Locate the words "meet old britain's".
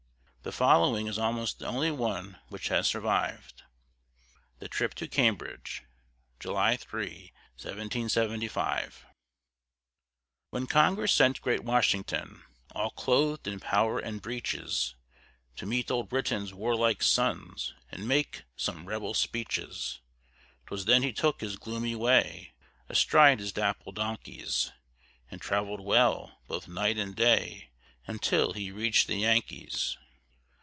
15.67-16.55